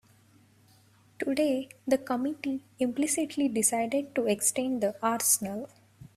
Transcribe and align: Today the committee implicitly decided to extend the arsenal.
Today 1.19 1.69
the 1.85 1.99
committee 1.99 2.63
implicitly 2.79 3.47
decided 3.47 4.15
to 4.15 4.25
extend 4.25 4.81
the 4.81 4.95
arsenal. 4.99 5.69